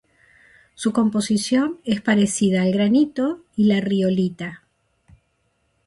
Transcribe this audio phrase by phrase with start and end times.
[0.73, 4.65] Su composición es parecida al granito y la riolita.